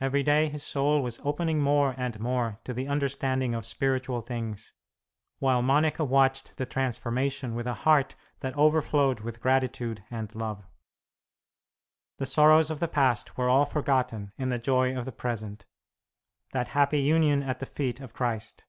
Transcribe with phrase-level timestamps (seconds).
[0.00, 4.74] Every day his soul was opening more and more to the understanding of spiritual things,
[5.40, 10.68] while Monica watched the transformation with a heart that overflowed with gratitude and love.
[12.18, 15.66] The sorrows of the past were all forgotten in the joy of the present,
[16.52, 18.62] that happy union at the feet of Christ.